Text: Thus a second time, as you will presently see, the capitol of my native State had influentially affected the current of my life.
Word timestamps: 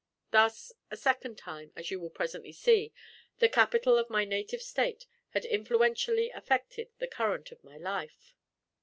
Thus 0.31 0.73
a 0.89 0.97
second 0.97 1.37
time, 1.37 1.73
as 1.75 1.91
you 1.91 1.99
will 1.99 2.09
presently 2.09 2.53
see, 2.53 2.91
the 3.37 3.47
capitol 3.47 3.99
of 3.99 4.09
my 4.09 4.25
native 4.25 4.59
State 4.63 5.05
had 5.29 5.45
influentially 5.45 6.31
affected 6.31 6.89
the 6.97 7.05
current 7.07 7.51
of 7.51 7.63
my 7.63 7.77
life. 7.77 8.33